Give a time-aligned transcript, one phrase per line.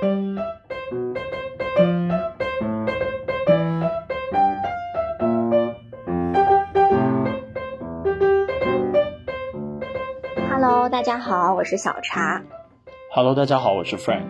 [0.00, 0.10] Hello，
[10.88, 12.44] 大家好，我是小茶。
[13.12, 14.22] Hello，大家好，我是 Frank。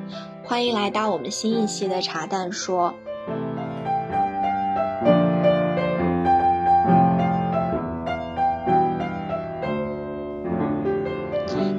[0.44, 2.94] 欢迎来到我们新一期的茶蛋说。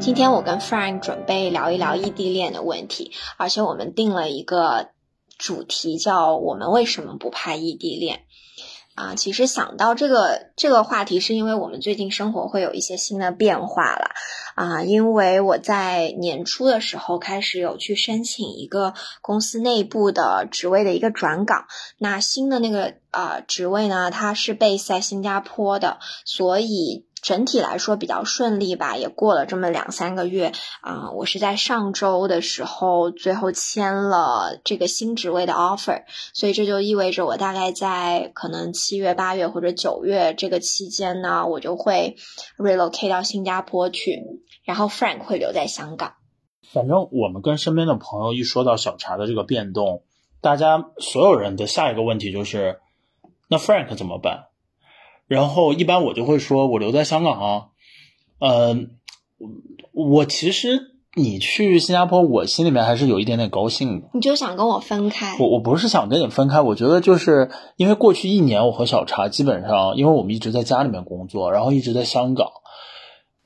[0.09, 4.89] 今天我跟 Frank 准备聊一聊异地恋的问题，而且我们定了一个
[5.37, 8.21] 主题，叫“我们为什么不拍异地恋”。
[8.97, 14.09] 啊，其实想到这个这个话题，是因为我们最近生活会有一些新的变化了。
[14.55, 21.67] 啊，因为我在年初的时候开始有去申请一个公司内部的职位的一个转岗，
[21.99, 27.05] 那新的那个啊职位呢，它是被在新加坡的，所以。
[27.21, 30.51] 整体来说比较顺利吧，也过了这么两三个月
[30.81, 31.11] 啊。
[31.11, 36.03] 我是在上周的时候最后签了这个新职位的 offer，
[36.33, 42.15] 所以这就意味着我大概在可能七月、八月或者九月这个期间呢，我就会
[42.57, 44.21] relocate 到新加坡去，
[44.63, 46.13] 然后 Frank 会留在香港。
[46.71, 50.03] 反正我们跟身边的朋友一说到小茶的这个变动，
[50.39, 52.79] 大家所有人的下一个问题就是：
[53.47, 54.48] 那 Frank 怎么办？
[55.29, 57.65] 然后一般我就会说，我留在香港啊，
[58.39, 58.89] 嗯，
[59.93, 60.79] 我其实
[61.15, 64.09] 你去新加坡，我心里面还是有一点点高兴的。
[64.13, 65.37] 你就想跟我分开？
[65.39, 72.47] 我我不是想跟你分开，我觉得就是因为过去一年我和小茶基本上，因为我们一直在家里面工作，然后一直在香港。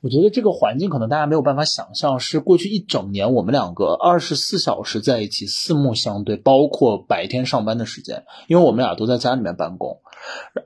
[0.04, 10.00] 我觉得这个环境可能大家没有办法想象，是过去一整年我们两个二十四小时在一起，四目相对，包括白天上班的时间，因为我们俩都在家里面办公。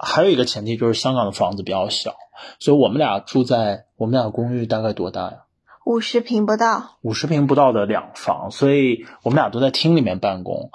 [0.01, 2.17] 还有一个前提就是香港的房子比较小，
[2.59, 5.45] 所以我们俩住在我们俩公寓大概多大呀？
[5.85, 6.97] 五十平不到。
[7.03, 10.73] 五十平不到的两房，所以我们俩都在厅里面办公。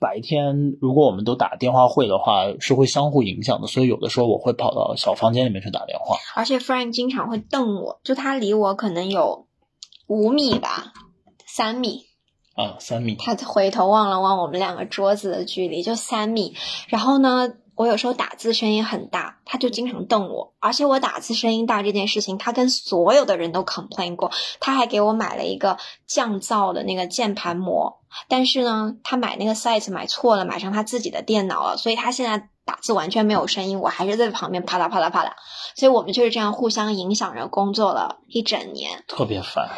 [0.00, 6.16] 白天如果我们都打电话会的话，是会相互影响的，所以有的时候我会跑到小房间里面去打电话。
[6.34, 9.46] 而且 Frank 经常会瞪我，就他离我可能有
[10.06, 10.92] 五米吧，
[11.46, 12.06] 三米
[12.56, 13.16] 啊，三米。
[13.16, 16.54] 他回头望了望我们两个桌子的距离，就三米。
[16.88, 17.52] 然后呢？
[17.74, 20.54] 我有时候打字声音很大，他就经常瞪我。
[20.58, 24.30] 而且我打字声音大这件事情，他跟所有的人都 complain 过。
[24.60, 33.80] 他还给我买了一个降噪的那个键盘膜，但是呢，他买那个 size 买错了，买上他自己的电脑了，所以他现在打字完全没有声音。
[33.80, 35.36] 我还是在旁边啪啦啪啦啪啦。
[35.74, 39.70] 所以我们就是这样互相影响着工作了一整年，特别烦。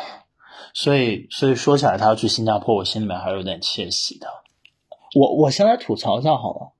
[0.74, 4.26] 所以，所以说起来，他要去新加坡，我心里面还是有点窃喜的。
[5.14, 6.72] 我我先来吐槽一下好了。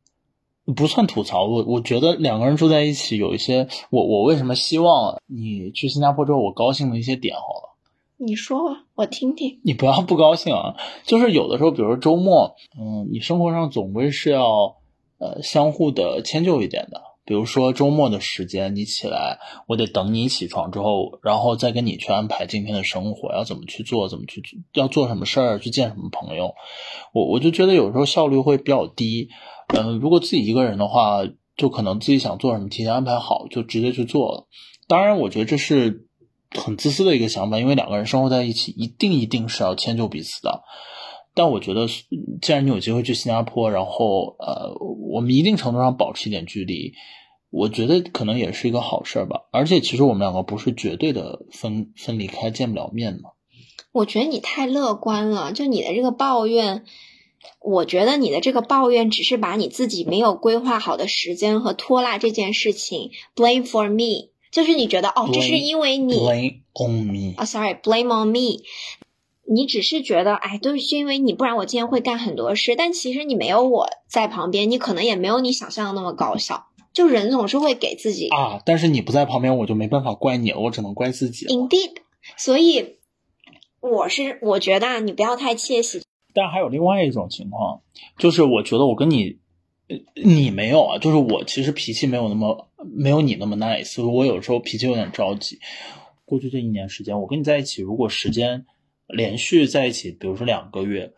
[0.75, 7.77] 不算吐槽，我我觉得两个人住在一起有一些，我我为什么希望你去新加坡之后我高兴的一些点好了，
[8.19, 9.61] 你说吧，我听听。
[9.65, 14.77] 你不要不高兴啊，就是有的时候，比如说周末，嗯，你生活上总归是要
[15.19, 17.12] 呃相互的迁就一点的。
[17.25, 19.39] 比如说周末的时间，你起来，
[19.69, 24.43] 我得等你起床之后，然后再跟你去安排今天的生活，要怎么去做，怎么去
[24.75, 26.55] 要做什么事儿，去见什么朋友。
[27.13, 29.29] 我我就觉得有时候效率会比较低。
[29.69, 31.21] 嗯，如果自己一个人的话，
[31.57, 34.49] 就可能自己想做什么，提前安排好，就直接去做了。
[34.89, 36.09] 当然，我觉得这是
[36.51, 40.63] 很自私的一个想法，因为两个人生活在一起，一定一定是要迁就彼此的。
[41.35, 41.87] 但我觉得，
[42.41, 44.75] 既然你有机会去新加坡，然后呃，
[45.13, 46.93] 我们一定程度上保持一点距离，
[47.51, 49.43] 我觉得可能也是一个好事儿吧。
[49.51, 53.31] 而且，其实我们两个不是绝对的分分离开，见不了面嘛。
[53.93, 56.85] 我觉得你太乐观了，就你的这个抱怨。
[57.61, 68.63] 我觉得你的这个抱怨只是把你自己没有规划好的时间和拖拉这件事情 blame for me，就是你觉得哦，这是因为你 blame on me 啊，sorry，blame on me，
[69.53, 72.75] 你只是觉得哎，都是因为你，不然我今天会干很多事。
[72.77, 76.67] 但其实你没有我在旁边，你可能也没有你想象的那么高效。
[76.93, 81.47] 就人总是会给自己啊，但是你不在旁边，我就没办法怪你了，我只能怪自己。
[81.47, 81.97] Indeed，
[82.37, 82.99] 所以
[83.81, 86.03] 我是我觉得你不要太窃喜。
[86.35, 87.81] 但还有另外一种情况，
[88.19, 89.39] 就是我觉得我跟你，
[90.23, 95.59] 你没有啊，就是我其实脾气没有那么没有你那么 nice，我有时候脾气有点着急。
[96.27, 98.67] 过去这一年时间，我跟你在一起，如果时间
[99.13, 101.13] 连续在一起，比如说两个月，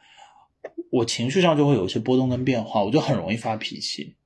[0.90, 4.16] 我情绪上就会有一些波动跟变化，我就很容易发脾气，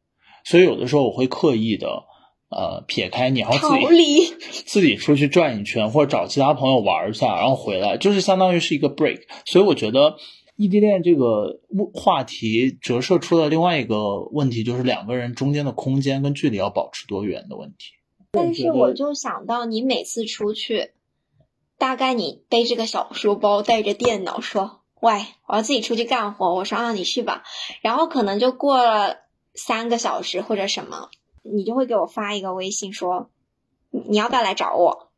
[0.45, 2.05] 所以有的时候我会刻意的。
[2.51, 4.35] 呃，撇开你，然后自己
[4.65, 9.21] 自己出去转一圈，或者找其他朋友玩一下，然后回来，就是相当于是一个 break。
[9.45, 10.17] 所以我觉得
[10.57, 11.61] 异地恋这个
[11.93, 17.91] 话题折射出了另外一个问题，就是两个人中间的空间跟距离要保持多远的问题。
[18.31, 20.93] 但是我就想到，你每次出去，
[21.79, 26.55] 大概你背着个小书包，带着电脑，说喂，我要自己出去干活。
[26.55, 27.45] 我说啊，你去吧。
[27.83, 29.19] 然后可能就过了
[29.55, 31.09] 三个小时或者什么，
[31.43, 33.31] 你就会给我发一个微信说，
[33.91, 35.09] 你要不要来找我？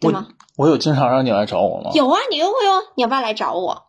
[0.00, 0.28] 对吗？
[0.56, 1.90] 我有经常让你来找我吗？
[1.94, 2.82] 有啊，你又会哦。
[2.96, 3.84] 你要不要来找我？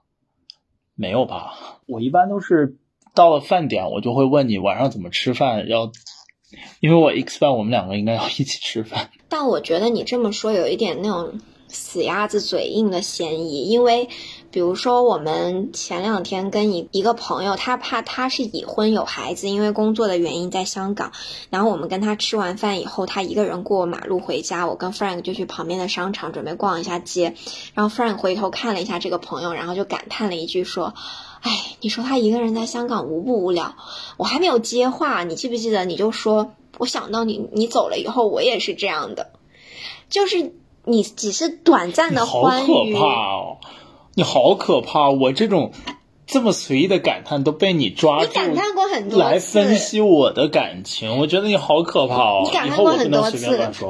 [0.95, 1.79] 没有吧？
[1.87, 2.77] 我一般都是
[3.15, 5.91] 到了饭点，我就会问你晚上怎么吃饭，要，
[6.81, 9.09] 因为我 expect 我们两个应该要一起吃饭。
[9.27, 11.39] 但我觉得你这么说有一点那种
[11.73, 14.07] 死鸭子嘴硬的嫌疑，因为
[14.51, 21.11] 比如说我们前两天跟一一个朋友，他怕他是已婚有孩子，因为工作的原因在香港，
[21.49, 27.35] 然后我们跟他吃完饭以后，他一个人过马路回家，我跟 Frank 就去旁边的商场准备逛一下街，
[27.73, 30.93] 然后 Frank 回头看了一下这个朋友，然后就感叹了一句说
[31.41, 33.75] ：“哎，你说他一个人在香港无不无聊？”
[34.17, 35.83] 我还没有接话，你记不记得？
[35.85, 36.53] 你就说。
[36.79, 39.29] 我想到你，你走了以后，我也是这样的，
[40.09, 40.55] 就是
[40.85, 42.93] 你只是短暂的欢愉。
[42.93, 43.57] 好可怕哦！
[44.15, 45.09] 你好可怕！
[45.09, 45.71] 我这种
[46.27, 52.41] 这么随意的感叹都被你抓住，你感叹过很多来分析我的感情，我觉得你好可怕哦！
[52.45, 53.37] 你感叹过很多次，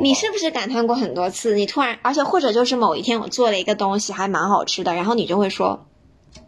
[0.01, 1.56] 你是不是感叹过很多次？
[1.56, 5.86] 你突然，而且或者就是某一天我做了一个东西还蛮好吃的，然后你就会说，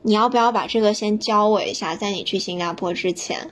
[0.01, 3.51] 你要不要把这个先教我一下，在你去新加坡之前。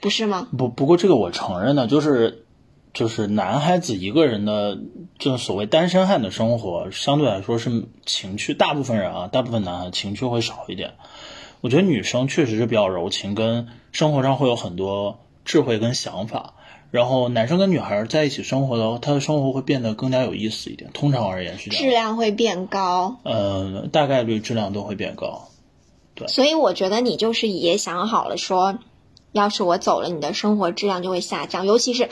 [0.00, 0.48] 不是吗？
[0.56, 2.46] 不，不过这个我承认的，就是，
[2.92, 4.78] 就是男孩子一个人的，
[5.18, 10.94] 就所谓单身汉的生活，相对来说是情趣，大部分人啊，大部分男孩情趣会少一点。
[11.60, 16.54] 我觉得女生确实是比较柔情，跟生活上会有很多智慧跟想法。
[16.90, 20.90] 然后男生跟女孩在一起生活的，他的生活会变得更加有意思一点。
[20.92, 23.16] 通常而言是这样，质量会变高。
[23.22, 25.48] 呃，大概率质量都会变高。
[26.14, 26.26] 对。
[26.26, 28.78] 所以我觉得你就是也想好了说。
[29.32, 31.64] 要是我走了，你的生活质量就会下降。
[31.64, 32.08] 尤其是，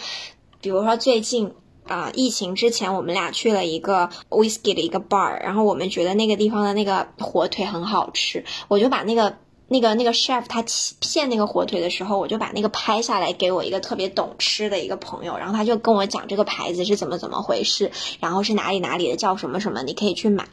[0.61, 1.53] 比如说最近
[1.87, 9.37] 啊，疫情之前，我们俩去了一个 whiskey 的一个 bar，然后我们觉得那个地方的那个火腿很好吃，我就把那个
[9.69, 10.65] 那个那个 chef 他
[11.01, 17.91] 片那个火腿的时候，我就把那个拍下来给我一个特别懂吃的一个朋友，然后他就跟我讲这个牌子是怎么怎么回事，
[18.21, 20.47] 然后是哪里哪里的叫什么什么，你可以去买。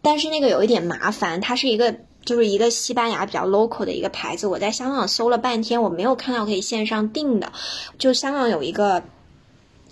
[0.00, 1.96] 但是那个有一点麻烦，它是一个。
[2.24, 7.52] 就是一个西班牙比较 local 的一个牌子，我在香港搜了半天，我没有看到可以线上订的。
[7.98, 9.02] 就香港有一个。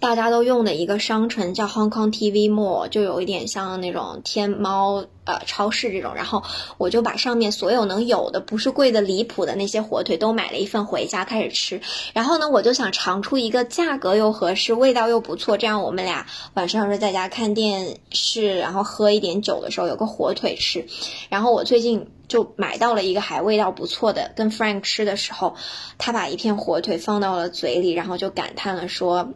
[0.03, 6.17] 大家都用的一个商城叫 Hong Kong TV Mall，就有一点像那种天猫呃超市这种。
[6.17, 6.43] 然后
[6.77, 11.81] 我就把上面所有能有的不是贵的离谱的那些火腿都买了一份回家开始吃。
[12.15, 20.85] 然后呢，我就想尝出一个价格又合适、味道又不错，这样我们俩晚上是在家看电视，然后喝一点酒的时候有个火腿吃。
[21.29, 25.55] 然后我最近就买到了一个还味道不错的，跟 Frank 吃的时候，
[25.97, 29.33] 他把一片火腿放到了嘴里，然后就感叹了说。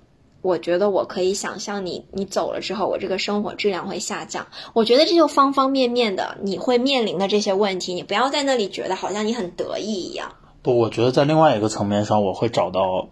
[0.46, 4.46] 我觉得我可以想象你，你走了之后，我这个生活质量会下降。
[4.74, 10.32] 我觉得这就方方面面的你会面临的这些问题，你不要在那里觉得好像你很得意一样。
[10.62, 13.08] 不，我觉得在另外一个层面上，我会找到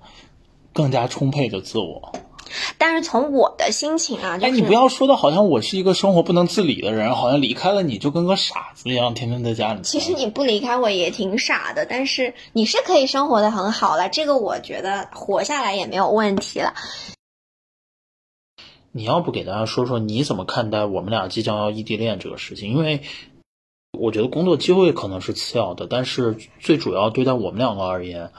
[0.72, 2.12] 更加充沛的自我。
[2.78, 9.80] 但是从我的心情啊，哎，你不要说的好像我是一个生活不能自理的人，好像离开了你就跟个傻子一样，天天在家里。
[9.82, 16.74] 其实你不离开我也挺傻的，但是你是可以生活的很好了，这个我觉得活下来也没有问题了。
[18.96, 22.70] 你要不给大家说说你怎么看待我们俩即将要异地恋这个事情？
[22.70, 23.02] 因为
[23.98, 28.30] 我觉得工作机会可能是次要的，但是最主要对待我们两个而言，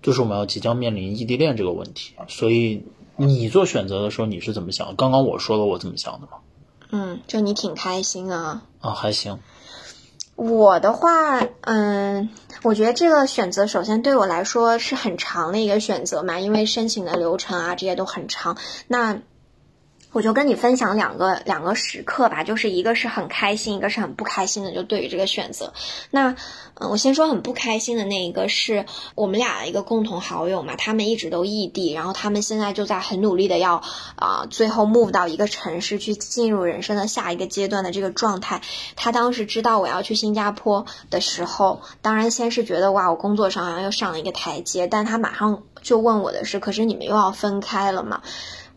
[0.00, 2.14] 就是我们要即将面临异地恋这个问题。
[2.26, 4.96] 所以你做选择的时候你是怎么想？
[4.96, 6.38] 刚刚我说了我怎么想的吗？
[6.90, 8.62] 嗯，就你挺开心啊。
[8.80, 9.38] 啊，还行。
[10.36, 12.30] 我的话，嗯，
[12.62, 18.56] 我觉得这个选择首先对我来说是很长的一个选择嘛，因为申请的流程啊这些都很长。
[18.86, 19.20] 那
[20.12, 24.72] 我就跟你分享两个两个时刻吧，就是一个是很开心，一个是很不开心的。
[24.72, 25.74] 就对于这个选择，
[26.10, 26.34] 那
[26.74, 33.82] 嗯，我先说很不开心的那一个，是我们俩一个共同好友嘛，他们一直都异地，然后他们现在就在很努力的要
[34.16, 38.62] 啊，最后 move 到一个城市去进入人生的下一个阶段的这个状态。
[38.96, 48.22] 他当时知道我要去新加坡的时候，当然先是觉得哇，我工作上好像又上了一个台阶，但他马上就问我的是，可是你们又要分开了嘛？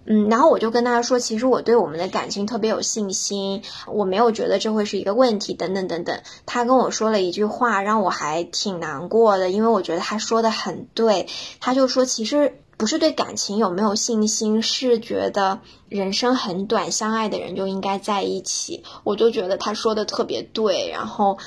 [0.04, 6.20] 嗯，然后我就跟他说，其实我对我们的感情特别有信心，我没有觉得这会是一个问题，等等等等。
[6.48, 11.28] 他跟我说了一句话，让我还挺难过的，因为我觉得他说的很对。
[11.60, 18.84] 他就说，其实不是对感情有没有信心，是觉得人生很短，相爱的人就应该在一起。
[19.04, 21.38] 我就觉得他说的特别对，然后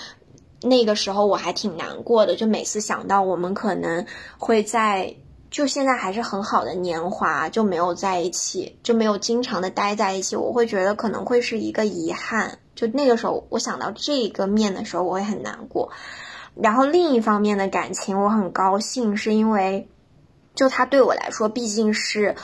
[0.62, 4.06] 那个时候我还挺难过的，就每次想到我们可能
[4.38, 5.16] 会在。
[5.54, 12.58] 就现在还是很好的年华，就没有在一起，就没有经常的待在一起，我会觉得可能会是一个遗憾。
[12.74, 15.92] 就那个时候，我想到这个面的时候，我会很难过。
[16.56, 19.88] 然后另一方面的感情，我很高兴，是因为
[20.56, 22.34] 就他对我来说，毕竟是。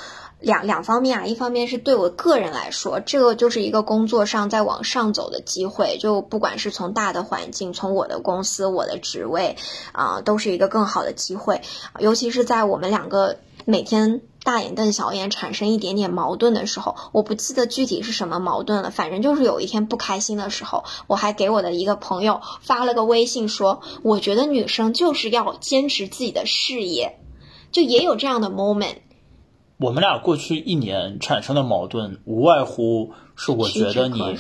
[0.40, 9.56] 两两方面啊，一方面是对我个人来说，这个就是一个工作上在往上走的机会，就不管是从大的环境，从我的公司、我的职位，
[9.92, 11.60] 啊，都是一个更好的机会。
[11.98, 27.18] 尤其是在我们两个每天大眼瞪小眼，产生一点点矛盾的时候，我不记得具体是什么矛盾了，反正就是有一天不开心的时候，我还给我的一个朋友发了个微信说，我觉得女生就是要坚持自己的事业，
[27.72, 28.96] 就也有这样的 moment。
[29.80, 34.36] 我们俩过去一年产生的矛盾，无外乎是我觉得你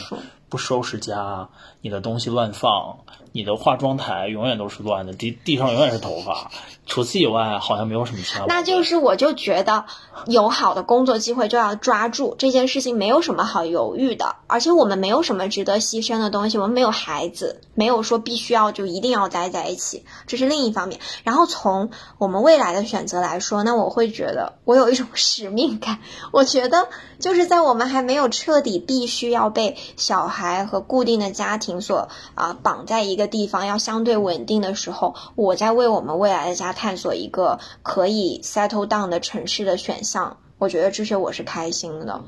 [0.50, 1.48] 不收拾家，
[1.80, 2.98] 你的东西乱放，
[3.32, 6.50] 你的化妆台永远都是乱的，地地上永远是头发。
[6.86, 8.44] 除此以外，好像没有什么其他。
[8.46, 9.84] 那就是我就觉得
[10.26, 14.34] 有好的工作机会就要抓住这件事情，没有什么好犹豫的。
[14.48, 21.00] 而且我们没有什么值得牺牲的东西，我们没有孩子，没有说必须要就一定要待在一起，这是另一方面。
[21.22, 26.00] 然后从我们未来的选择来说，那我会觉得我有一种使命感。
[26.32, 26.88] 我觉得
[27.20, 36.70] 就是在我们还没有彻底必须要被小孩和固定的家庭所啊绑在一个的地方，要相对稳定的时候，我在为我们未来的家。
[36.80, 42.22] 探索一个可以 settle down 的城市的选项，我觉得这些我是开心的。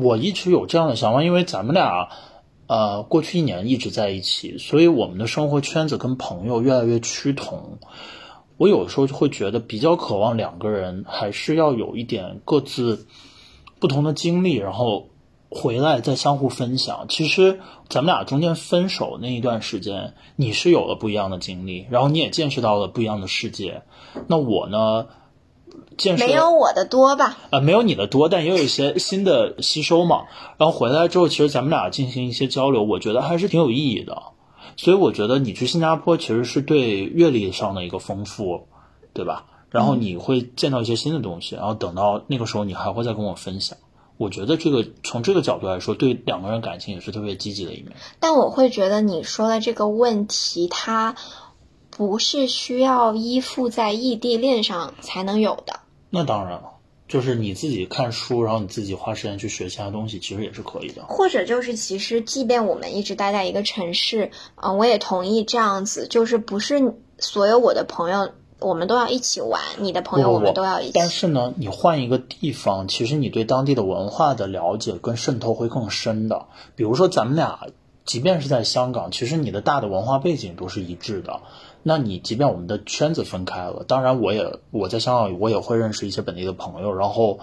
[0.00, 2.08] 我一直有这样的想法，因为咱们俩，
[2.66, 7.78] 呃，过去一年一直在一起，所以我们的生活圈子跟朋友越来越趋同。
[8.56, 13.06] 我有的时候就会觉得比较渴望两个人还是要有一点各自
[13.78, 15.09] 不同的经历，然后。
[15.50, 17.06] 回来再相互分享。
[17.08, 23.82] 其实咱们俩中间分手那一段时间，你是有了不一样的经历，然后你也见识到了不一样的世界。
[24.28, 25.06] 那我呢，
[25.98, 27.36] 见识没有我的多吧？
[27.50, 30.26] 啊，没有你的多，但也有一些新的吸收嘛。
[30.56, 34.22] 然后回来之后，其实咱们俩进行一些交流，我觉得还是挺有意义的。
[34.76, 38.68] 所以我觉得你去新加坡其实是对阅历上的一个丰富，
[39.12, 39.46] 对吧？
[39.68, 43.76] 然后你会见到一些新的东西，然后等到那个时候，你还会再跟我分享。
[44.20, 47.92] 我觉得这个从这个角度来说，对两个人感情也是特别积极的一面。
[48.18, 51.16] 但我会觉得你说的这个问题，它
[51.88, 55.80] 不是需要依附在异地恋上才能有的。
[56.10, 56.72] 那当然了，
[57.08, 61.06] 就是你自己看书，然后你自己花时间去学其他东西，其实也是可以的。
[61.06, 68.32] 或者就是，其实即便我们一直待在一个城市，嗯，我也同意这样子，就是不是所有我的朋友。
[68.60, 70.92] 我们都要一起玩，你的朋友我们都要一起。
[70.94, 76.46] 但是呢，你换一个地方，其实你对当地的文化的了解跟渗透会更深的。
[76.76, 77.66] 比如说，咱们俩
[78.04, 81.40] 即便是在香港，其实你的大的文化背景都是一致的。
[81.82, 87.40] 那你即便我们的圈子分开了，当然我也我在香港我也会认识一些本地的朋友，然后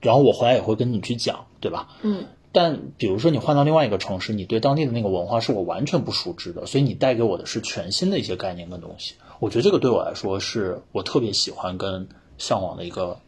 [0.00, 1.88] 然后我回来也会跟你去讲，对吧？
[2.02, 2.24] 嗯。
[2.50, 9.14] 但比如说你换到另外一个城市，你对当地的那个文化是我完全不熟知的，所以你带给我的是全新的一些概念跟东西。
[9.40, 13.18] 我觉得这个对我来说是我特别喜欢跟向往的一个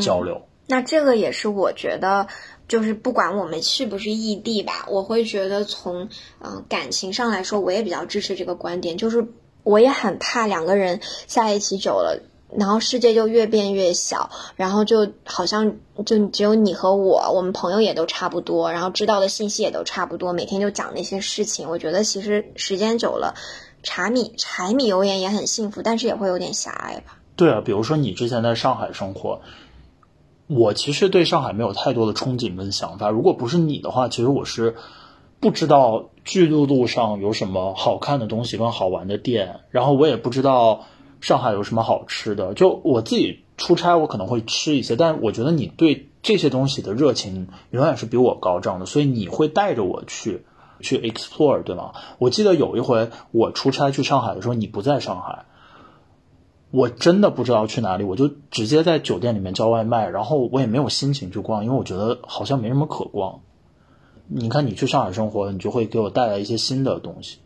[0.00, 0.42] 交流。
[0.66, 2.28] 那这个也是我觉得，
[2.68, 8.96] 就是不管我们是不是异地吧，我会觉得从嗯感情上来说，我也比较支持这个观点。
[8.96, 9.26] 就是
[9.64, 12.22] 我也很怕两个人在一起久了，
[12.56, 15.76] 然后世界就越变越小，然后就好像
[16.06, 21.68] 就只有你和我，我们朋友也都差不多，然后知道的信息也都差不多，每天就讲那些事情。
[21.68, 23.34] 我觉得其实时间久了。
[23.82, 27.18] 柴米柴米油盐也很幸福，但是也会有点狭隘吧？
[27.36, 29.40] 对啊，比如说你之前在上海生活，
[30.46, 33.08] 我其实对上海没有太多的憧憬跟想法。
[33.08, 34.76] 如果不是你的话，其实我是
[35.40, 40.84] 不知道巨鹿路上有什么好看的东西跟好玩的店，然后我也不知道
[41.20, 42.52] 上海有什么好吃的。
[42.52, 50.44] 就我自己出差，我可能会吃一些，但我觉得你对这些东西的热情永远是比我高涨的，所以你会带着我去。
[50.80, 51.92] 去 explore 对吗？
[52.18, 55.44] 我记得有一回我出差去上海的时候，你不在上海，
[56.70, 63.40] 我真的不知道去哪里，我就直接在酒店里面叫外卖，然后我也没有心情去逛，因为我觉得好像没什么可逛。
[64.26, 67.38] 你看你去上海生活，你就会给我带来一些新的东西，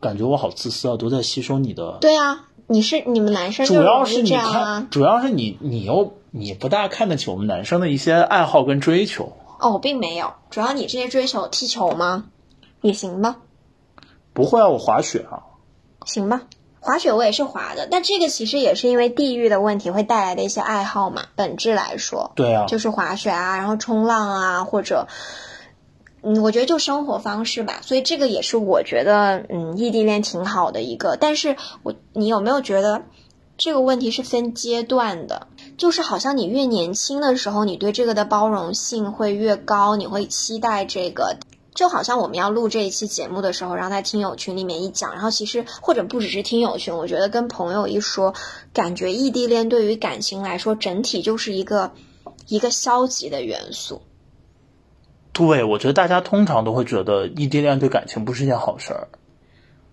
[0.00, 1.96] 感觉我好自私啊，都在吸收你的。
[2.00, 9.32] 对啊，你是你们男生主要是你看，主要是你你又你不大看得起我们男生的一些爱好跟追求。
[9.58, 12.26] 哦，我并没有，主要你这些追求踢球吗？
[12.82, 13.36] 也行吧，
[14.32, 15.42] 不会啊，我滑雪啊。
[16.06, 16.42] 行吧，
[16.80, 21.24] 滑雪我也是滑的，但这个其实也是因为地域的问题会带来的一些爱好嘛。
[21.36, 25.06] 本质来说，对啊，就是滑雪啊，然后冲浪啊，或者，
[26.22, 27.80] 嗯，我觉得就生活方式吧。
[27.82, 31.18] 所以这个也是我觉得，嗯，异地恋挺好的一个。
[31.20, 33.02] 但是我，你有没有觉得
[33.58, 35.48] 这个问题是分阶段的？
[35.76, 41.36] 就是好像你越年轻的时候，你对这个的包容性会越高，你会期待这个。
[41.74, 48.34] 就好像我们要录这一期节目的时候，然后在听友群里面一讲，然后其实或者不只是听友群，我觉得跟朋友一说，
[48.72, 51.92] 感觉异地恋对于感情来说，整体就是一个
[52.48, 54.02] 一个消极的元素。
[55.32, 59.08] 对，我觉得大家通常都会觉得异地恋对感情不是一件好事儿。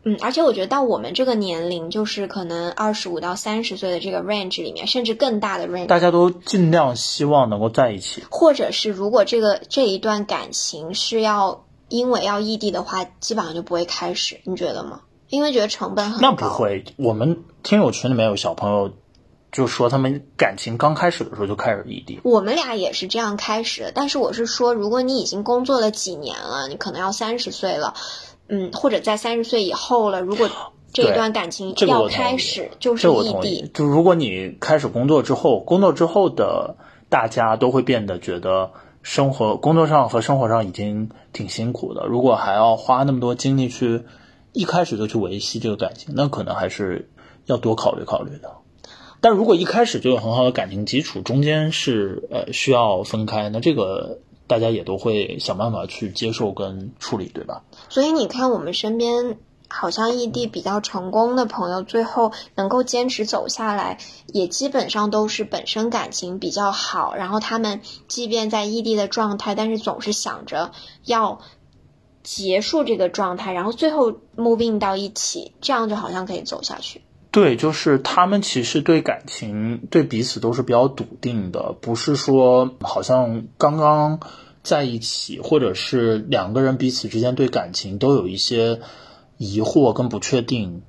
[0.04, 15.02] 嗯，而且我觉得到我们这个年龄，就是可能二十五到三十岁的这个 range 里面，甚至更大的 range，大家都尽量希望能够在一起，或者是如果这个这一段感情是要因为要异地的话，基本上就不会开始，你觉得吗？
[15.30, 16.20] 因为觉得成本很高。
[16.22, 18.94] 那不会，我们听友群里面有小朋友
[19.52, 22.20] 就说，他们感情刚开始的时候就开始异地。
[22.24, 27.94] 我们俩也是这样开始的，但是我是说，如果你已经工作了几年了，你可能要三十岁了。
[28.50, 30.50] 嗯，或者在三十岁以后了，如果
[30.94, 33.70] 这一段感情要开始，就是异地。
[33.74, 36.78] 就如果你开始工作之后，工作之后的
[37.10, 38.72] 大家都会变得觉得
[39.08, 42.06] 生活、工作上和生活上已经挺辛苦的。
[42.08, 44.04] 如果还要花那么多精力去
[44.52, 47.10] 一开始就去维系这个感情，那可能还是
[47.46, 48.52] 要多考虑考虑的。
[49.22, 54.20] 但如果一开始就有很好的感情基础，中间是呃需要分开，那这个。
[54.50, 57.64] 大家也都会想办法去接受跟处理，对吧？
[57.90, 59.38] 所以你看，我们身边
[59.80, 64.00] 好像异地比较成功的朋友，最后能够坚持走下来，
[64.34, 70.72] 也基本上都是本身感情比较好，然后他们即便在异地的状态，但是总是想着
[71.06, 71.40] 要
[72.24, 77.02] 结束这个状态，然后最后 moving 到一起，这样就好像可以走下去。
[77.30, 84.20] 对，就是他们其实对感情、对彼此都是比较笃定的，不是说好像刚刚
[84.64, 88.80] 在一起，或者是两个人彼此之间对感情都有一些
[89.38, 90.84] 疑惑跟不确定，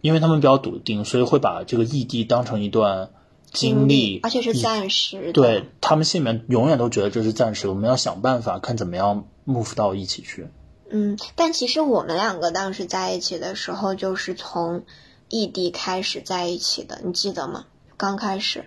[0.00, 3.10] 因为他们比较笃定，所以会把这个异地当成一段
[3.52, 5.32] 经历，而且是暂时的。
[5.32, 10.48] 对他们心里面永远都觉得这是暂时，我们要想办法看怎么样 move 到一起去。
[10.90, 14.84] 嗯，但其实我们两个当时在一起的时候，就是从。
[15.30, 17.66] 异地开始在一起的，你记得吗？
[17.98, 18.64] 刚开始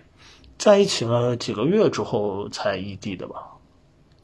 [0.56, 3.58] 在一起了几个月之后才异地的吧？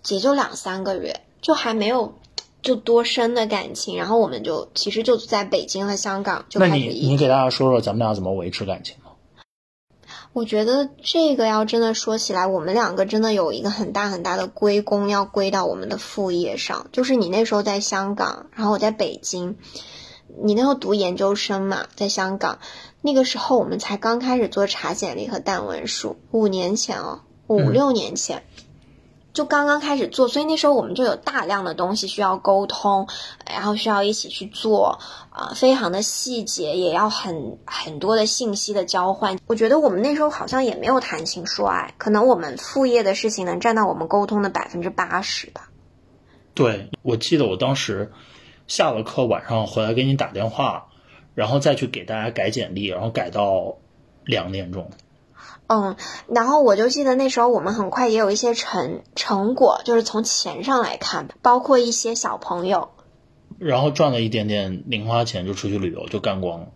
[0.06, 2.14] 也就两三个月，就还没有
[2.62, 3.96] 就多深的感情。
[3.96, 6.72] 然后我们就其实就在北京和香港就开始。
[6.72, 9.04] 那你你给大家说说咱们俩怎么维持感情吗？
[10.34, 19.56] 我觉得这个要真的说起来，我们两个真的有一个很大很大的归功要归到我们的副业上，就是你那时候在香港，然后我在北京。
[20.40, 22.58] 你那时候读研究生嘛，在香港，
[23.00, 28.44] 那个时候我们才刚开始做查简历和淡文书，五年前哦，五六年前，
[29.32, 33.08] 就刚刚开始做，所以那时候我们就有大量的东西需要沟通，
[33.48, 34.98] 然后需要一起去做，
[35.30, 39.38] 啊，非常的细节，也要很很多的信息的交换。
[39.46, 45.70] 我觉得我们那时候好像也没有谈情说爱，可能我们副业的事情能占到我们沟通的百分之八十吧。
[46.54, 48.12] 对，我记得我当时。
[48.66, 50.88] 下了课晚上回来给你打电话，
[51.34, 53.78] 然后再去给大家改简历，然后改到
[54.26, 54.90] 两点钟。
[55.68, 55.96] 嗯，
[56.28, 62.88] 然后我就记得那时候我们很快也有一些成成果，就是从钱上来看，包括一些小朋友，
[63.58, 66.68] 然后赚了一点点零花钱就出去旅游就干光了。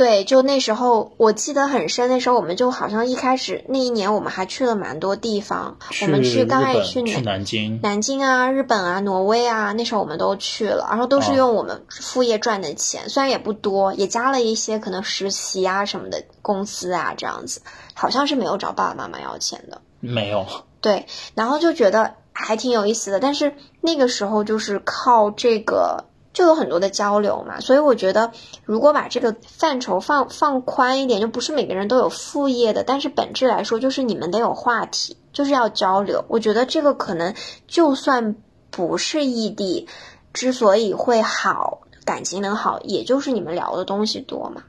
[0.00, 2.08] 对，就那时候我记得很深。
[2.08, 5.76] 那时候我们就好像一开始那一年，我们还去了蛮多地方。
[6.00, 17.60] 我们去刚开始去去南京，南京啊，日本啊，挪威啊，那时候我们都去了，然后都是用我们副业赚的钱，虽然也不多，也加了一些可能实习啊什么的公司啊这样子，
[17.92, 19.82] 好像是没有找爸爸妈妈要钱的。
[20.00, 20.46] 没有。
[20.80, 26.06] 对，然后就觉得还挺有意思的，但是那个时候就是靠这个。
[26.32, 28.30] 就有很多的交流嘛，所以我觉得，
[28.64, 36.24] 如果把这个范畴放放宽一点，就不是每个人都有副业的，但是本质来说，就是你们得有话题，就是要交流。
[36.28, 37.34] 我觉得这个可能
[37.66, 38.36] 就算
[38.70, 39.88] 不是异地，
[40.32, 44.62] 之所以会好，感情能好，也就是你们聊的东西多嘛，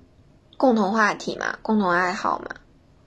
[0.57, 2.55] 共同话题嘛，共同爱好嘛，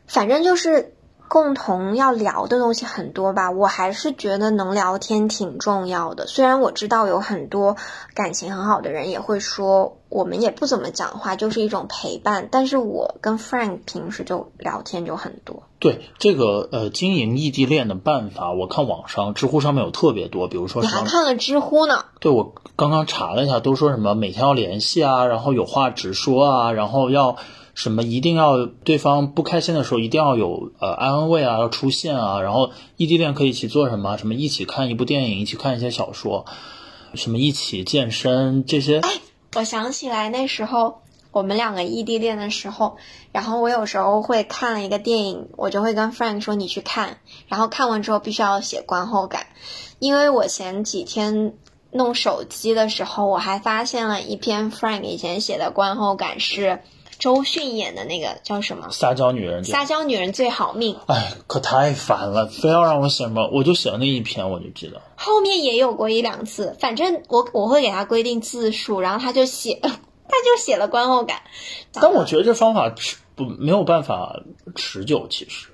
[0.06, 0.93] 反正就是。
[1.34, 6.28] 共同要聊的东西很多吧，我还是觉得能聊天挺重要的。
[6.28, 7.76] 虽然我知道有很多
[8.14, 12.46] 感情很好的人也会说，我们也不怎么讲话，就是一种陪伴。
[12.52, 15.64] 但是我跟 Frank 平时就聊天就很多。
[15.80, 22.04] 对这个呃经营异地恋的办法，我看网上知乎上面有特别多，比如说你还看了知乎呢？
[22.20, 27.36] 对，我刚刚查了一下，都说什么每天要联系啊，然后有话直说啊，然后要。
[27.74, 34.16] 什么一定要对方不开心的时候一定要有呃安慰啊要出现啊，然后异地恋可以一起做什么？
[34.16, 36.46] 什么一起看一部电影，一起看一些小说，
[37.14, 39.00] 什么一起健身这些。
[39.56, 42.96] 我想起来那时候我们两个异地恋的时候，
[43.32, 49.46] 然后我有时候会看了一个电影，我就会跟 Frank 说你去看，然后看完之后必须要写观后感，
[49.98, 51.54] 因为我前几天。
[51.96, 56.82] 弄手机的时候，我还发现了一篇 Frank 以前写的观后感，是
[57.24, 58.90] 周迅演的那个叫什么？
[58.90, 60.94] 撒娇女人，撒娇女人最好命。
[61.06, 65.00] 哎，可太烦了，非要让我写什么，我就写了那一篇，我就记得。
[65.16, 71.40] 后面也有过一两次，反正我我会给他规定字数，然后他就写， 他就写了观后感。
[71.92, 74.42] 但我觉得这方法持不没有办法
[74.74, 75.68] 持久，其实。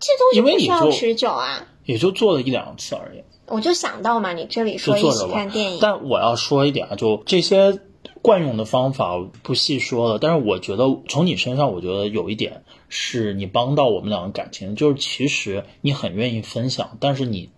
[0.00, 3.22] 这东西不需要持久啊，也就做了一两次而已。
[3.46, 7.78] 我就想到嘛，你这里说一起看电影，但我要说一点啊，就这些
[8.22, 10.18] 惯用的方法不细说了。
[10.18, 17.50] 但是我觉得从你身上，我觉得有一点是你帮到我们两个感情，就是其实你很愿意分享，但是你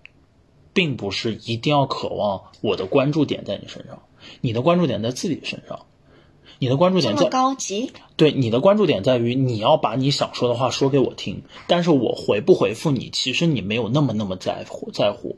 [0.72, 4.02] 并不是一定要渴望我的关注点在你身上，
[4.40, 5.86] 你的关注点在自己身上。
[6.60, 15.36] 你的关注点在高级，对你的关注点在于你要把你想说的话说给我听，但是我回不回复你，其实你没有那么那么在乎在乎。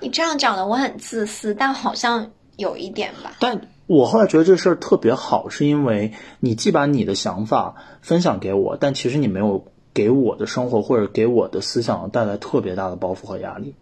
[0.00, 3.36] 你这样讲的我很自私，但好像有一点吧。
[3.38, 13.74] 但我后来觉得这事儿特别好，是因为你既把你的想法分享给我，但其实你没有给我的生活或者给我的思想带来特别大的包袱和压力。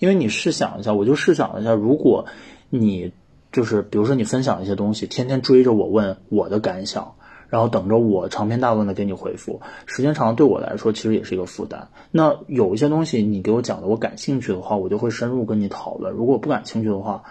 [0.00, 2.26] 因为你试想一下，我就试想一下，如果
[2.70, 3.12] 你。
[3.52, 7.14] 就是比如说你分享一些东西，天天追着我问我的感想，
[7.48, 11.88] 然后等着我长篇大论的给你回复，时间长了对我来说其实也是一个负担。
[12.12, 17.24] 那有一些东西你给我讲的我感兴趣的话，我就会深入跟你讨论；如果不感兴趣的话，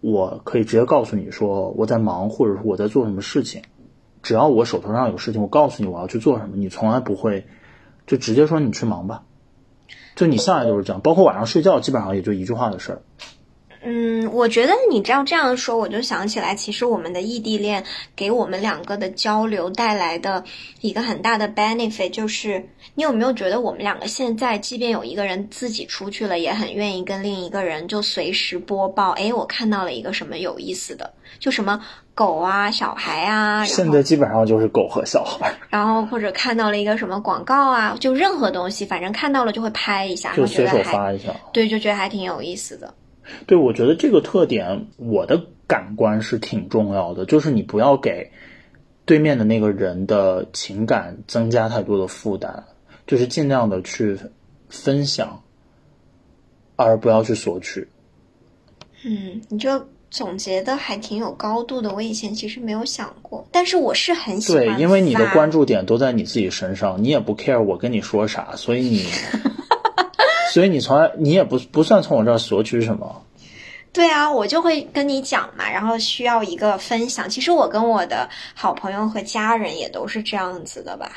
[0.00, 3.62] 我可以直接告诉你说我在忙，或者说我在做什么事情。
[4.22, 7.46] 只要我手头上有事情，我告诉你我要去做什么，你从来不会
[8.06, 9.22] 就直接说你去忙吧。
[10.16, 13.02] 就你下来就是这样，包括晚上睡觉，基本上也就一句话的事儿。
[13.88, 17.84] 嗯，我觉得你只要这样说，我就想起来，其实我们的异地恋
[18.16, 20.42] 给我们两个的交流带来的
[20.80, 31.80] 一个很大的 benefit，就是你有没有觉得我们两个现在，即便有一个人自己出去了，也很愿意跟另一个人就随时播报，哎，我看到了一个什么有意思的，就什么
[32.12, 33.64] 狗啊、小孩啊。
[33.64, 35.54] 现在基本上就是狗和小孩。
[35.70, 41.32] 然后或者看到了一个什么广告啊，就任何东西，反正看到了就会拍一下，就随手发一下。
[41.52, 42.92] 对，就觉得还挺有意思的。
[43.46, 48.30] 对，我觉得这个特点，我的感官是挺重要的，就是你不要给
[49.04, 52.62] 对面的那个人的情感增加太多的负担，
[53.06, 54.18] 就是尽量的去
[54.68, 55.42] 分享，
[56.76, 57.88] 而不要去索取。
[59.04, 64.64] 嗯，你这总结的还挺有高度的，我以前其实没有想过，但是我是很喜欢。
[64.64, 69.04] 对，因为你的关注点都在你自己身上，你也不 care 我跟你说啥，所以你。
[70.56, 73.26] 所以你从来你也不不算从我这儿索取什么，
[73.92, 77.28] 对啊，我就会跟你讲嘛，然后需要一个分享。
[77.28, 81.12] 其实我跟我的好朋友和家人也都是这样子的吧。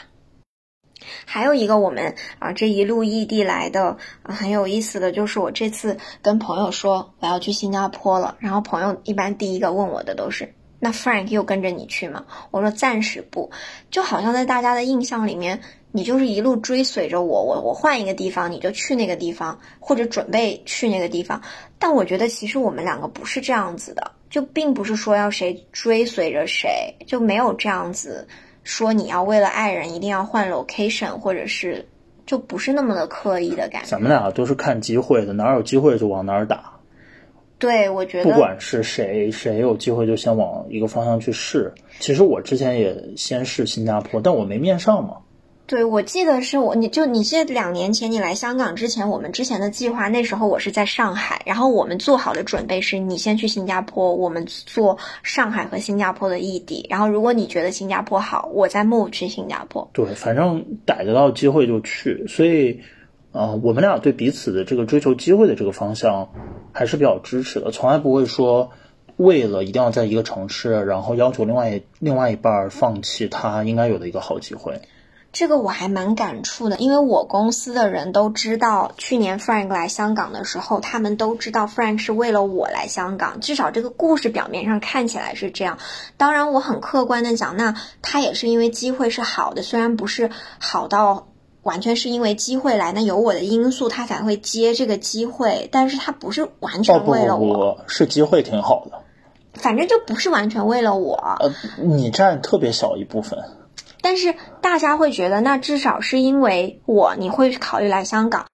[1.23, 12.25] 还有一个我们啊这一路异地来的很有意思的就是我这次跟朋友说我要去新加坡了，然后朋友一般第一个问我的都是那 Frank 又跟着你去吗？
[12.51, 13.51] 我说暂时不，
[13.89, 15.61] 就好像在大家的印象里面。
[15.91, 21.41] 你就是一路追随着我，我我换一个地方你就去那个地方，或者准备去那个地方。
[21.79, 28.27] 但我觉得其实我们两个不是这样子的，就并不是说要谁追随着谁，就没有这样子
[28.63, 31.87] 说你要为了爱人一定要换 location，或者是
[32.25, 33.87] 就不是那么的刻意的感觉。
[33.87, 36.73] 咱们俩都是看机会的，哪有机会就往哪儿打。
[37.57, 41.73] 对，我觉得不管是谁，谁有机会就先往一个方向去试。
[41.99, 45.17] 其实我之前也先试新加坡，但我没面上嘛。
[45.69, 59.87] 对，我记得是我，你就你记得两年前你来香港之前，我们之前的计划，那时候我是在上海，然后我们做好的准备是你先去新加坡，我们做上海和新加坡的异地，然后如果你觉得新加坡好，我再 move 去新加坡。
[59.93, 62.81] 对，反正逮得到机会就去，所以，
[63.31, 66.29] 呃，我们俩对彼此的这个追求机会的这个方向
[66.73, 68.71] 还是比较支持的，从来不会说
[69.17, 74.81] 为了一定要在一个城市，然后要求另外另外一半放弃他应该有的一个好机会。
[75.31, 85.77] 这个我还蛮感触的，因为我公司的人都知道，去年 Frank 来香港的时候，他们都知道 Frank 是为了我来香港，至少这个故事表面上看起来是这样。
[86.17, 91.27] 当然，我很客观的讲，那他也是因为机会是好的，虽然不是好到
[91.61, 99.03] 完全是因为机会来，那有我的因素，他才会接这个机会，但是他不是完全为了我，是机会挺好的，
[99.53, 101.37] 反正就不是完全为了我。
[101.39, 103.39] 呃，你占特别小一部分。
[104.01, 108.45] 但是大家会觉得，那至少是因为我，你会考虑来香港。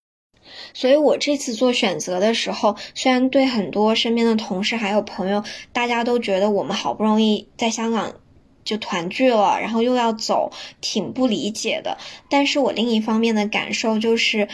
[0.74, 8.14] 所以我这次做选择的时候，虽然对很多身边的同事还有朋友，大家都觉得我们好不容易在香港
[8.64, 11.98] 就团聚了，然后又要走，挺不理解的。
[12.30, 14.48] 但是我另一方面的感受就是，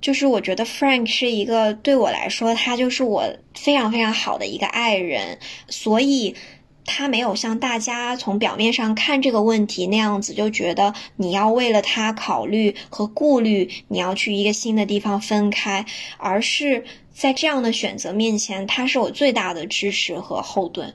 [0.00, 6.34] 就是我觉得 Frank 是一个对我来说，他就是我非常非常好的一个爱人，所以
[6.88, 15.84] 他没有像大家从表面上看这个问题那样子，就觉得你要为了他考虑和顾虑，你要去一个新的地方分开，
[16.16, 20.94] 而是在这样的选择面前，他是我最大的支持和后盾。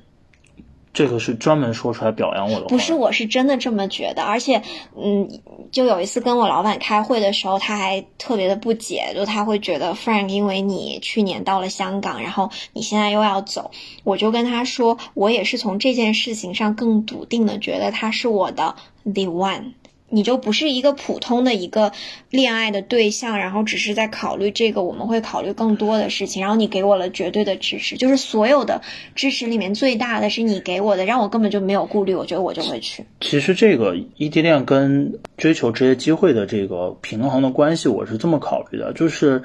[0.94, 4.22] 这个是专门说出来表扬我的，不是，我是真的这么觉得。
[4.22, 4.62] 而且，
[4.96, 5.28] 嗯，
[5.72, 13.72] 就有一次跟我老板开会的时候，他还特别的不解，就他会觉得 Frank，因为你去年到了香港，然后你现在又要走，
[14.04, 19.74] 我就跟他说，我也是从这件事情上更笃定的觉得他是我的 the one。
[20.14, 21.92] 你就不是一个普通的一个
[22.30, 26.42] 恋爱的对象，然后只是在考虑这个，我们会考虑更多的事情。
[26.42, 28.82] 然后你给我了绝对的支持，就是所有的
[29.16, 33.04] 支持里面最大的是你给我的，让我根本就没有顾虑，我觉得我就会去。
[33.22, 39.42] 其实这个异地恋跟追求职业机会的这个平衡的关系，我是这么考虑的，就是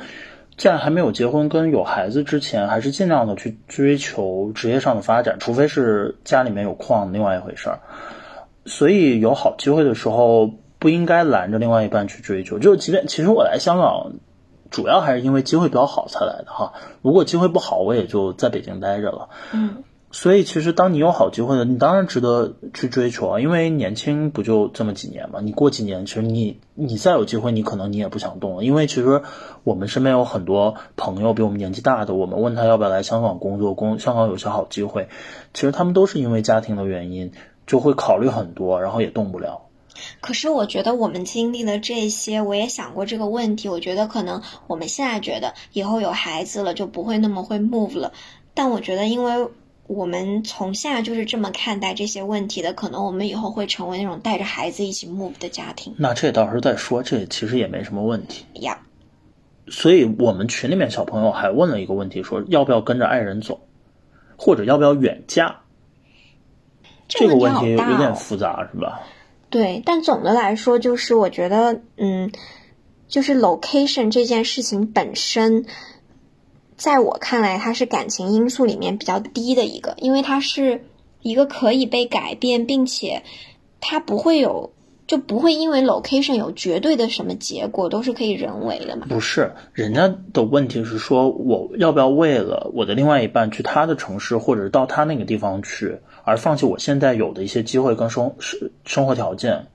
[0.58, 7.80] 在还没有结婚跟有孩子之前，还是尽量的去追求职业上的发展，除非是家里面有矿，另外一回事儿。
[8.68, 12.58] 所以有好机会的时候，不应该拦着另外一半去追求。
[12.58, 14.12] 就即便其实我来香港，
[14.70, 16.74] 主要还是因为机会比较好才来的哈。
[17.02, 19.28] 如果机会不好，我也就在北京待着了。
[19.52, 19.82] 嗯。
[20.10, 23.40] 所以其实当你有好机会的，你当然值得去追求啊。
[23.40, 25.40] 因为年轻不就这么几年嘛？
[25.42, 28.64] 你过几年，其实你你再有机会，你可能你也不想动了。
[28.64, 29.20] 因为其实
[29.64, 35.08] 我们身边有很多朋友比我们年纪大的，我们问他要不要来香港工作，工香港有些好机会，
[35.52, 37.32] 其实他们都是因为家庭的原因。
[37.68, 39.60] 就会考虑很多，然后也动不了。
[40.20, 43.68] 可是我觉得我们经历了这些，我也想过这个问题。
[43.68, 48.12] 我觉得可能我们现在觉得以后有孩子了就不会那么会 move 了。
[48.54, 49.48] 但我觉得，因为
[49.86, 55.94] 我们从现在就是这么看待这些问题的，可能我们以后会成为那种带着孩子一起 move 的家庭。
[55.98, 58.78] 那这到时候再说，这其实也没什么问题呀。
[59.68, 63.60] 所以我们群里面小朋友还问了一个问题，说要不要跟着爱人走，
[64.36, 65.60] 或者要不要远嫁？
[67.08, 69.00] 这个问题有点复杂，是吧？
[69.50, 72.30] 对，但总的来说，就是我觉得，嗯，
[73.08, 75.64] 就是 location 这件事情本身，
[76.76, 80.84] 在我看来，它是感情因素里面比较低的一个，因为它是
[81.22, 83.22] 一个可以被改变，并且
[83.80, 84.72] 它不会有。
[85.08, 89.06] 就不会因为 location 有绝对的什么结果，都是可以人为的嘛？
[89.08, 95.96] 不是，人家的问题是说，我要不要为了我的另外一半去他的城市，或者到他那个地方去，
[96.28, 99.66] 而放弃我现在有的一些机会跟生生生活条件？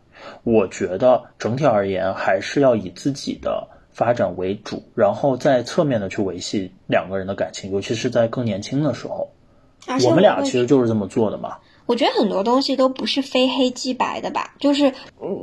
[0.44, 9.28] 我觉得整体而言，还是要以自己的发展为主，然后再侧面的去维系两个人的感情，尤其是在更年轻的时候。
[10.06, 11.58] 我们俩其实就是这么做的嘛。
[11.86, 14.93] 我觉得很多东西都不是非黑即白的吧，就是，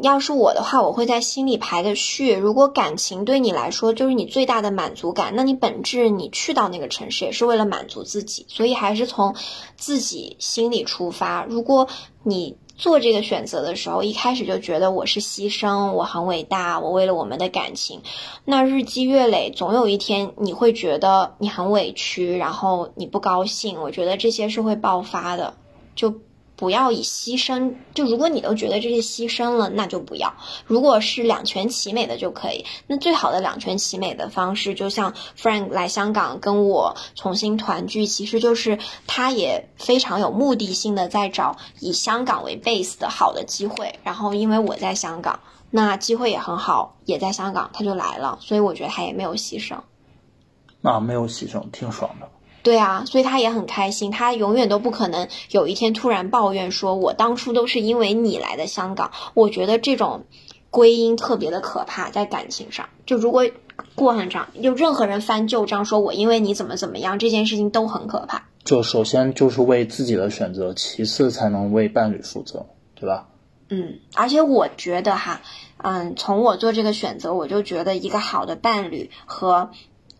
[0.02, 2.32] 要是我的话，我会在心里排个序。
[2.34, 9.36] 如果感情对你来说就是你最大的满足感，那你本质你去到那个城市也是为了满足自己，所以还是从
[9.76, 11.44] 自己心里出发。
[11.44, 11.88] 如果
[12.22, 18.00] 你做这个选择的时候，一开始就觉得我是牺牲，我很伟大，我为了我们的感情，
[18.46, 23.82] 那日积月累，总有一天你会觉得你很委屈，然后你不高兴。
[23.82, 25.52] 我觉得这些是会爆发的，
[25.94, 26.14] 就。
[26.60, 30.34] 不要以牺牲，就如果你都觉得这是牺牲了，那就不要。
[30.66, 32.66] 如果是两全其美的就可以。
[32.86, 43.98] 那最好的两全其美的方式，就像 Frank 来香港跟我重新团聚，其实就是他也非常有目的性的在找以香港为 base 的好的机会。
[44.04, 48.38] 然后因为我在香港，那机会也很好，也在香港，他就来了。
[48.42, 49.78] 所以我觉得他也没有牺牲。
[50.82, 52.28] 那没有牺牲，挺爽的。
[52.62, 54.10] 对啊，所以他也很开心。
[54.10, 60.24] 他永远都不可能有一天突然抱怨说：“我当初都是因为你来的香港。”我觉得这种
[60.68, 62.90] 归因特别的可怕，在感情上。
[63.06, 63.48] 就如果
[63.94, 68.44] 过很长，就任何人翻旧账，说我因为你怎么怎么样，这件事情都很可怕。
[68.62, 73.28] 就首先就是为自己的选择，其次才能为伴侣负责，对吧？
[73.70, 75.40] 嗯，而且我觉得哈，
[75.78, 79.70] 嗯，从我做这个选择，我就觉得一个好的伴侣和。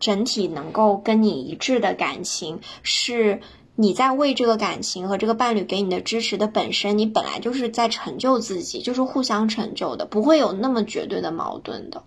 [0.01, 3.39] 整体能够跟你一致的感情，是
[3.75, 12.03] 你在为这个感情和这个伴侣给你的支持的本身，你本来就是在成就自己，就是互相成就的，不会有那么绝对的矛盾的。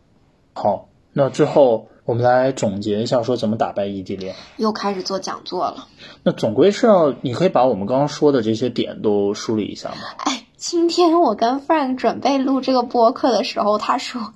[0.53, 4.35] 好，那最后我们来总结一下，说怎么打败异地恋。
[4.57, 5.89] 又开始做讲座了。
[6.25, 9.97] 那总归是要，你可以把我们刚刚说的这些点都梳理一下吗？
[10.19, 14.35] 哎，今天我跟 Frank 准备录这个播客的时候，他说，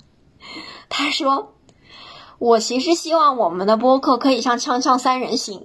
[0.88, 1.54] 他说。
[2.38, 5.60] 我其实希望我们的播客可以像《锵锵三人行》，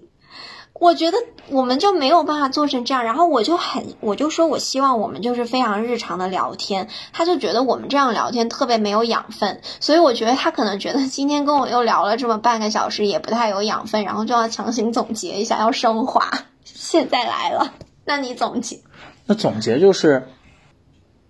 [0.74, 1.18] 我觉得
[1.50, 3.04] 我们就没有办法做成这样。
[3.04, 16.28] 然后我就很，我就说我希望我们就是非常日常的聊天，他就觉得我们这样聊天特别没有养分，所以我觉得他可能觉得今天跟我又聊了这么半个小时也不太有养分，然后就要强行总结一下，要升华。
[16.66, 17.74] 现在来了，
[18.06, 18.80] 那你总结？
[19.28, 20.28] 那总结就是。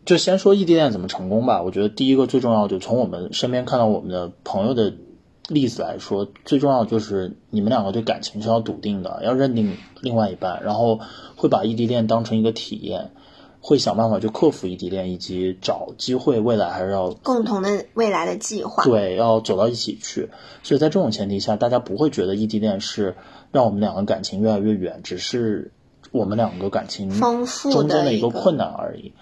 [0.05, 1.61] 就先说异地恋怎么成功吧。
[1.61, 4.93] 我觉得第一个最重要，就从我们身边看到我们的朋友的
[5.49, 10.99] 例子来说，最重要就是你们两个对感情是要笃定的，要认定另外一半，然后
[11.35, 13.11] 会把异地恋当成一个体验，
[13.59, 18.83] 会想办法去克服异地恋，以及找机会未来还是要共同的未来的计划。
[18.83, 20.29] 对，要走到一起去。
[20.63, 23.15] 所以在这种前提下，大家不会觉得异地恋是
[23.51, 25.73] 让我们两个感情越来越远，只是
[26.11, 29.13] 我们两个感情丰富中间的一个困难而已。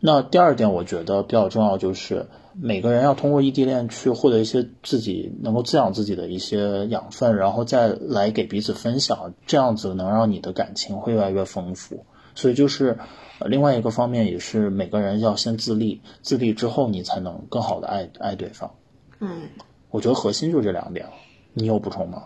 [0.00, 12.04] 那第二点，我觉得比较重要，就是每个人要通过异地恋去获得一些自己能够滋养自己的一些养分，然后再来给彼此分享，这样子能让你的感情会越来越丰富。
[12.34, 12.98] 所以就是，
[13.38, 18.70] 呃，另外一个方面也是每个人要先自立，自立之后你才能更好的爱爱对方。
[19.18, 19.48] 嗯，
[19.90, 21.06] 我觉得核心就这两点，
[21.52, 22.24] 你有补充吗？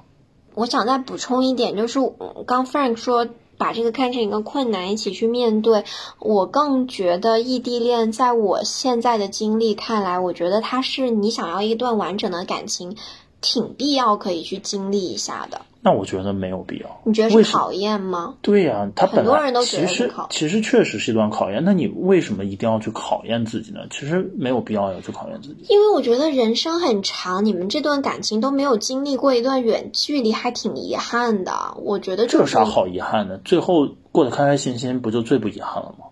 [0.54, 1.98] 我想再补充一点，就是
[2.46, 3.28] 刚 Frank 说。
[3.56, 5.84] 把这个看成一个困难，一起去面对。
[6.18, 12.96] 我更觉得异地恋，在我现在的经历看来，我觉得它是你想要一段完整的感情，
[13.40, 15.62] 挺必要可以去经历一下的。
[15.86, 17.02] 那我觉得没有必要。
[17.04, 18.36] 你觉得是考验吗？
[18.40, 21.62] 对呀，他很多人都觉得其实其实确实是一段考验。
[21.62, 23.80] 那你为什么一定要去考验自己呢？
[23.90, 25.66] 其实没有必要要去考验自己。
[25.68, 31.52] 因为我觉得人生很长，你们这段感情都没有经历过一段远距离，还挺遗憾的。
[31.76, 33.36] 我觉得这有啥好遗憾的？
[33.44, 36.06] 最后过得开开心心，不就最不遗憾了吗？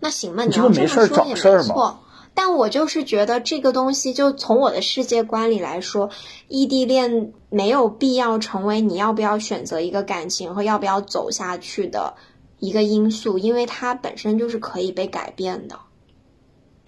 [0.00, 2.00] 那行吧，你这个没事找事儿吗？
[2.40, 6.08] 但我就是觉得这个东西，就从我的世界观里来说，
[6.46, 12.14] 异地恋没有必要成为你要不要选择一个感情和要不要走下去的
[12.60, 15.76] 一个因素，因为它本身就是可以被改变的。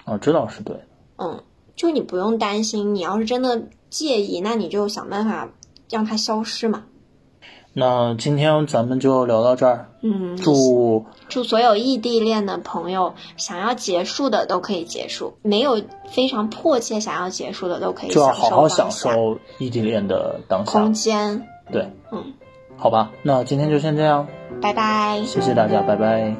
[0.05, 0.77] 哦，知道是对。
[1.17, 1.43] 嗯，
[1.75, 3.61] 就你不用担心，你要是真的
[3.91, 5.51] 介意，那你就想办法
[5.91, 6.85] 让它消失嘛。
[7.73, 9.89] 那今天咱们就聊到这儿。
[10.03, 15.81] 嗯，祝祝所有异地恋的朋友想要结束的都可以结束，没有
[16.11, 18.11] 非常迫切想要结束的都可以。
[18.11, 20.73] 就要好好享受异地恋的当下。
[20.73, 21.47] 空间。
[21.71, 22.33] 对，嗯，
[22.77, 24.27] 好吧，那今天就先这样。
[24.61, 25.23] 拜拜。
[25.25, 26.35] 谢谢大家，拜拜。